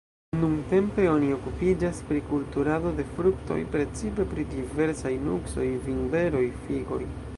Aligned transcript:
Nuntempe 0.43 1.03
oni 1.15 1.27
okupiĝas 1.35 1.99
pri 2.07 2.21
kulturado 2.31 2.93
de 3.01 3.05
fruktoj, 3.11 3.59
precipe 3.75 4.25
pri 4.33 4.47
diversaj 4.55 5.13
nuksoj, 5.27 5.67
vinberoj, 5.85 6.45
figoj. 6.65 7.03